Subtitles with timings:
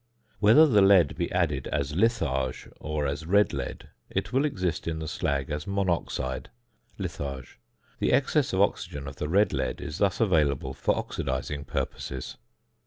[0.39, 4.97] Whether the lead be added as litharge or as red lead, it will exist in
[4.97, 6.49] the slag as monoxide
[6.97, 7.59] (litharge);
[7.99, 12.37] the excess of oxygen of the red lead is thus available for oxidising purposes.